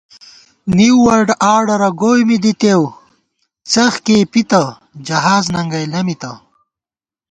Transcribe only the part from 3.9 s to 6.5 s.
کېئ پِتہ جہاز ننگَئ لَمِتہ